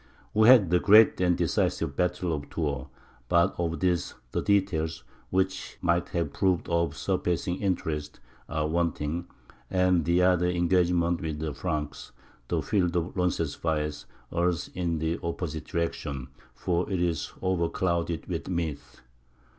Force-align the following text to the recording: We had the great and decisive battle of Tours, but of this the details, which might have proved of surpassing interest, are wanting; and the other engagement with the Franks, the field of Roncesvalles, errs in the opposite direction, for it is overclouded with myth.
We 0.33 0.47
had 0.47 0.71
the 0.71 0.79
great 0.79 1.21
and 1.21 1.37
decisive 1.37 1.95
battle 1.95 2.33
of 2.33 2.49
Tours, 2.49 2.87
but 3.29 3.53
of 3.59 3.81
this 3.81 4.15
the 4.31 4.41
details, 4.41 5.03
which 5.29 5.77
might 5.79 6.09
have 6.09 6.33
proved 6.33 6.67
of 6.69 6.97
surpassing 6.97 7.61
interest, 7.61 8.19
are 8.49 8.67
wanting; 8.67 9.27
and 9.69 10.03
the 10.03 10.23
other 10.23 10.47
engagement 10.47 11.21
with 11.21 11.37
the 11.37 11.53
Franks, 11.53 12.13
the 12.47 12.63
field 12.63 12.95
of 12.97 13.15
Roncesvalles, 13.15 14.07
errs 14.33 14.71
in 14.73 14.97
the 14.97 15.19
opposite 15.21 15.65
direction, 15.65 16.29
for 16.55 16.91
it 16.91 16.99
is 16.99 17.31
overclouded 17.43 18.25
with 18.27 18.49
myth. 18.49 19.03